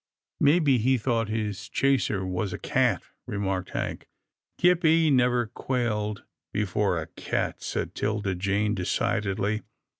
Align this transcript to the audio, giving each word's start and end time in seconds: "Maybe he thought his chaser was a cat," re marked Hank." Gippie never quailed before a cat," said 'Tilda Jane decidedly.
"Maybe 0.39 0.79
he 0.79 0.97
thought 0.97 1.29
his 1.29 1.69
chaser 1.69 2.25
was 2.25 2.53
a 2.53 2.57
cat," 2.57 3.03
re 3.27 3.37
marked 3.37 3.69
Hank." 3.69 4.07
Gippie 4.59 5.13
never 5.13 5.45
quailed 5.45 6.23
before 6.51 6.99
a 6.99 7.05
cat," 7.05 7.61
said 7.61 7.93
'Tilda 7.93 8.33
Jane 8.33 8.73
decidedly. 8.73 9.61